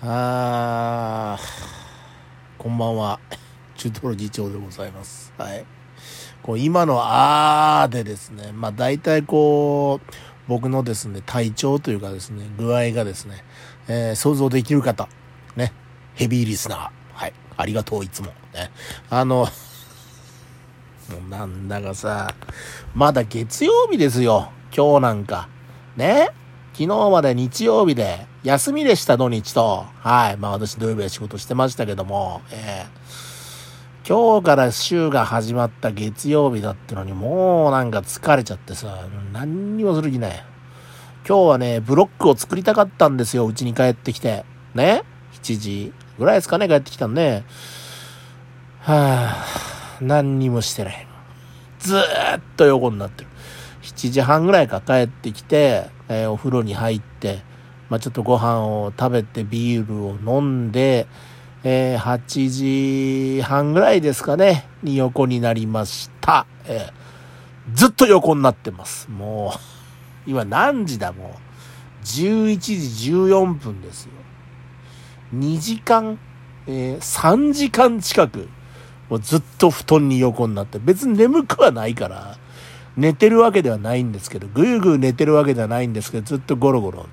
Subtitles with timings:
[0.00, 3.18] あー、こんばんは。
[3.74, 5.32] 中トロ議長でございます。
[5.36, 5.66] はい。
[6.40, 10.12] こう今のあーでですね、まあ大体こう、
[10.46, 13.42] 僕のですね、体調というかですね、具合がですね、
[13.88, 15.08] えー想像できる方、
[15.56, 15.72] ね、
[16.14, 18.28] ヘビーリスナー、はい、ありがとう、いつも。
[18.54, 18.70] ね、
[19.10, 19.48] あの、
[21.10, 22.36] もうなんだかさ、
[22.94, 25.48] まだ月曜日ですよ、今日なんか。
[25.96, 26.28] ね
[26.78, 29.84] 昨日まで日曜日で、休みでした、土日と。
[29.98, 30.36] はい。
[30.36, 32.98] まあ私土曜日は仕事してましたけども、えー
[34.08, 40.44] 今日から週が始まった月曜日だってのに、もうなんか疲れちゃってさ、何にもする気ない。
[41.28, 44.46] 今日はね、ブロックを作りたかったんですよ、うちに帰ってきて。
[44.74, 45.02] ね
[45.42, 47.42] ?7 時ぐらいですかね、帰ってきたんで。
[48.80, 51.06] はぁ、何にもしてない。
[51.80, 53.30] ずーっと横になってる。
[53.98, 57.42] 7時半ぐらいか帰ってきて、えーお風呂に入って、
[57.90, 61.08] まあ、ちょっとご飯を食べてビールを飲んで、
[61.64, 66.46] えー8時半ぐらいですかね、に横になりました。
[66.66, 66.92] えー
[67.74, 69.10] ずっと横になってます。
[69.10, 69.58] もう、
[70.30, 72.04] 今何時だもう。
[72.04, 74.12] 11時14分ですよ。
[75.34, 76.20] 2時間、
[76.68, 78.48] えー3時間近く、
[79.10, 82.37] もうずっと布団に横になって、別に眠くはないから、
[82.98, 87.06] 寝てるわけではないんですけど、ぐーぐー寝てるわけではないんですけど、ずっとゴロゴロ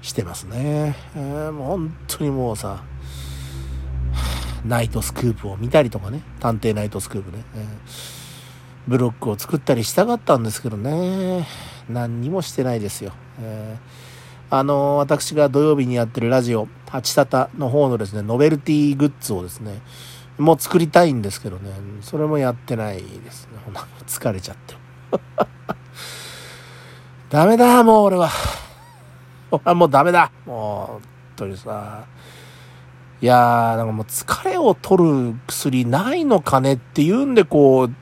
[0.00, 0.96] してますね。
[1.14, 2.82] えーもう本当にもうさ、
[4.64, 8.26] ナイトスクープを見たりとかね、探偵ナイトスクープね、えー
[8.88, 11.46] ブロックを作ったりしたかったんですけどね、
[11.90, 13.12] 何にもしてないですよ。
[13.40, 19.82] えーあのー私が土曜日にやってるラジオ、ハチタタの方のですね、ノベルティグッズをですね、
[20.38, 21.70] もう作りたいんですけどね、
[22.02, 23.58] それもやってないですね。
[24.06, 24.74] 疲れちゃって。
[27.30, 28.28] ダメだ、もう俺は。
[29.50, 30.30] 俺はもうダメだ。
[30.44, 31.02] もう、本
[31.36, 32.04] 当にさ。
[33.22, 37.94] いやー、なんかもう疲れを取る薬ないのかねっていうんで、こう、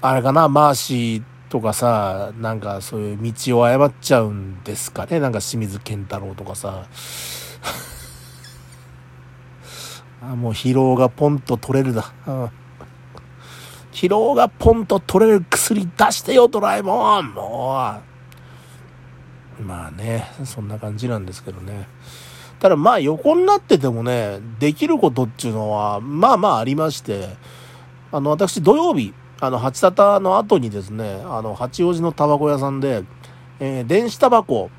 [0.00, 5.18] あれかな、マーシーとかさ、なんかそういう道を誤っちゃうんですかね。
[5.18, 6.86] なんか清水健太郎とかさ。
[10.22, 12.12] あもう疲労がポンと取れるだ。
[13.90, 17.98] 疲労がポンと取れる薬出してよ、ドラえもんも
[19.58, 19.62] う。
[19.62, 21.88] まあね、そんな感じなんですけどね。
[22.60, 27.28] ただまあ横になっててもね、できることっていうのは、まあまあありまして、
[28.12, 33.02] あの、私土曜日、あの、八里の後にですね、あの、八王子のタバコ屋さんで、
[33.58, 34.70] えー電子タバコ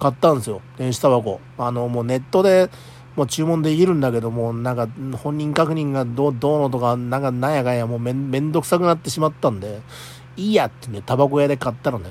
[0.00, 0.60] 買ったんですよ。
[0.76, 1.40] 電子タバコ。
[1.56, 2.70] あの、もうネットで、
[3.16, 9.80] もう注文できるんだけども、なんか本人確認がどう、どうのとか、なんかなんやかんやもうめんめんどくさくなってしまったんで、
[10.36, 12.10] いいやってね、タバコ屋で買ったのね。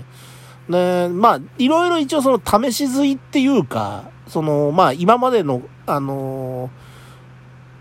[0.69, 6.89] で、まあ、いろいろ一応その試し吸いっていうか、その、まあ今までの、あのー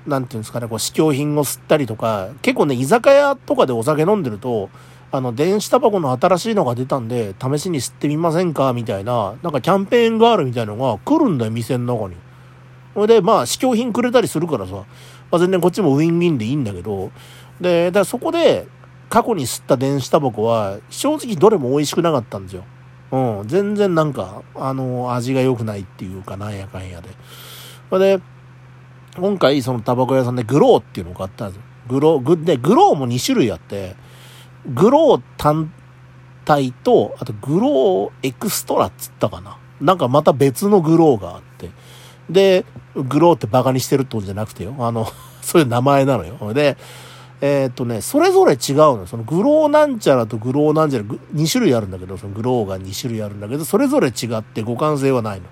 [0.09, 4.71] なんていうんですかね、こう試供品を吸ったりとか、結構ね、居酒屋とかでお酒飲んでると、
[5.11, 12.17] あの、電子タバコの新しいのが出たんで、試しに吸ってみませんかみたいな、なんかキャンペーンがあるみたいなのが来るんだよ、店の中に。
[12.99, 14.85] それで、まあ、試供品くれたりするからさ、ま
[15.37, 17.13] あ、全然こっちもウィンウィンでいいんだけど、
[17.61, 18.67] で、だからそこで、
[19.09, 22.65] 過去に吸った電子タバコは、正直どれも美味しくなかったんですよ。
[23.13, 27.09] うん、全然なんか、あの、味が良くないっていうか、なんやかんやで。
[27.89, 28.23] それで、
[29.17, 31.63] 今回、そのタバコ屋さんでグローっていうのを買ったんですよ。
[31.87, 33.95] グロー、グで、グローも2種類あって、
[34.67, 35.73] グロー単
[36.45, 39.57] 体と、あとグローエクストラっつったかな。
[39.81, 41.71] なんかまた別のグローがあって。
[42.31, 44.75] で、グローってバカにしてるってことじゃなくてよ。
[44.79, 45.07] あの、
[45.43, 46.53] そういう名前なのよ。
[46.55, 46.77] で、
[47.41, 49.07] えーっとね、それぞれ違うのよ。
[49.07, 55.47] そのグローなんちゃらとグローなんちゃら、2種類あるんだけど、そのグローが2種類あるんだけど、それぞれ違って互換性はないの。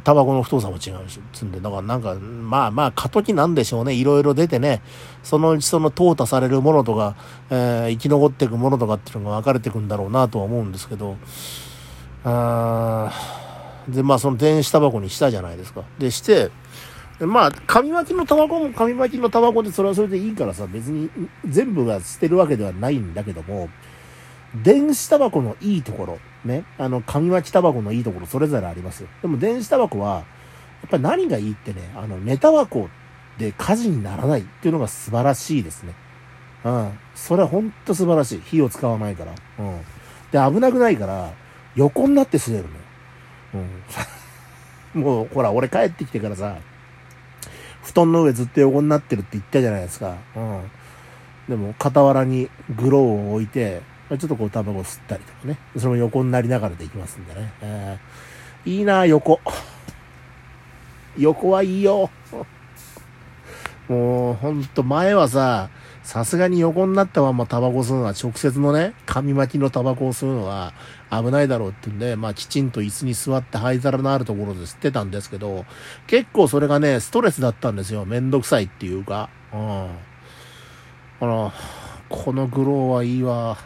[0.00, 3.92] タバコの太さも違うし、つんで、だからなんか、まあまあ、過渡期なんでしょうね。
[3.92, 4.80] いろいろ出てね、
[5.22, 7.14] そのうちその淘汰されるものとか、
[7.50, 11.16] えー生き残っていくものとかっていうのが分かれていくんだろうなとは思うんですけど、
[12.24, 13.41] あー
[13.88, 15.84] で、まあその電子タバコにしたじゃないですか。
[15.98, 16.50] で、して、
[17.18, 21.10] でまあ、紙巻きのタバコも紙巻きのタバコでそれはそれでいいからさ、別に
[21.48, 23.68] 全部が捨てるわけではないんだけども、
[24.62, 29.08] 電子タバコのいいところ、ね、あの、紙巻きタバコのいいところそれぞれありますよ。
[29.22, 30.24] でも電子タバコは、や
[30.86, 32.88] っぱり何がいいってね、あの、寝タバコ
[33.38, 35.94] で火事にならないっていうのが素晴らしいですね。
[36.64, 36.98] うん。
[37.14, 38.42] それはほんと素晴らしい。
[38.44, 39.32] 火を使わないから。
[39.58, 39.80] うん。
[40.32, 41.32] で、危なくないから、
[41.76, 42.70] 横になって吸えるの。
[44.94, 46.56] もう、ほら、俺帰ってきてからさ、
[47.82, 50.16] 布団の上ずっと横になってるって言ったじゃないですか。
[50.36, 50.70] うん。
[51.48, 55.58] でも、傍らにグローを置いて、ちょっとこうタバコ吸ったりとかね。
[55.76, 57.52] それも横になりながらできますんでね。
[57.62, 58.32] えー
[58.64, 59.40] いいな横。
[61.18, 62.10] 横はいいよ。
[63.88, 65.68] もう、ほんと前はさ、
[66.02, 70.72] さすがに横になったままタバコ吸うのは直接のね、紙巻きのタバコを吸うのは
[71.10, 75.64] 危ないだろうってんで、まあきちんと椅子に座って灰皿のあるところで吸ってたんですけど、
[76.08, 78.04] 結構それがね、ストレスだったんですよ。
[78.04, 79.30] めんどくさいっていうか。
[79.52, 79.60] うん。
[79.60, 79.88] あ
[81.20, 81.52] の、
[82.08, 83.56] このグローはいいわ。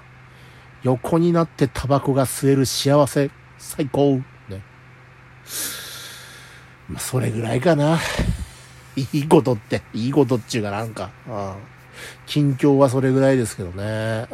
[0.82, 3.30] 横になってタバコが吸える幸せ。
[3.58, 4.20] 最高。
[4.48, 4.62] ね。
[6.88, 7.98] まあ、それぐらいかな。
[8.94, 11.75] いいことって、いいことっていうかなんか、うん。
[12.26, 14.26] 近況はそれぐらいですけどね。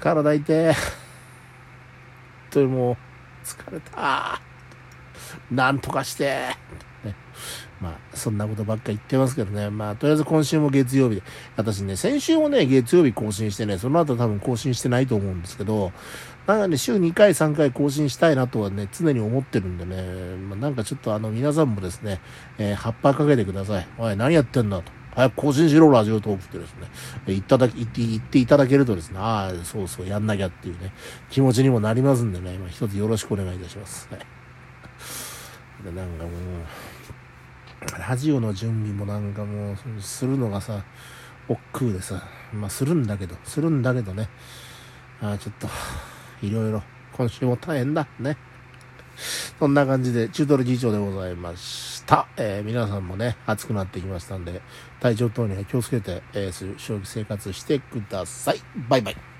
[0.00, 0.74] 体痛え。
[2.50, 2.96] ともう、
[3.44, 4.40] 疲れた。
[5.50, 6.56] なんとかして。
[7.04, 7.14] ね、
[7.80, 9.70] まあ、そんなことばっか言ってますけどね。
[9.70, 11.22] まあ、とりあえず今週も月曜日で。
[11.56, 15.92] 私ね、先週もね、月曜日更新してね、その後多分更新してないと思うんですけど、
[16.46, 22.20] なんかね、週2回、3回更新したいなとはね、常に思ってるんでね、まあ、なんかちょっとあの、皆さんもですね、
[22.58, 23.88] えー、葉っぱかけてください。
[23.98, 24.92] おい、何やってんだと。
[25.16, 26.88] 早く更新しろ、ラジオトークってですね、
[27.26, 30.92] 言っただ、言って、言っていただけるとですね、ああ、そうそう、やんなきゃっていうね、
[31.30, 34.08] 気持ちにもなりますんでね、まあ、一つよろしくお願いいたします。
[34.10, 34.20] はい。
[35.84, 36.32] で、なんかもう、
[37.98, 40.84] ラジオの準備もなんかもう、するのがさ、
[41.48, 42.22] 億劫でさ、
[42.52, 44.28] まあ、するんだけど、するんだけどね、
[45.22, 45.66] ああ、ちょっと、
[46.42, 46.82] いろいろ、
[47.14, 48.36] 今週も大変だ、ね。
[49.58, 51.95] そんな感じで、中トロ議長でございました。
[52.36, 54.62] えー、皆さんもね、暑くなってきましたんで、
[55.00, 58.60] 体調等には気をつけて、えー、生活してください。
[58.88, 59.35] バイバイ。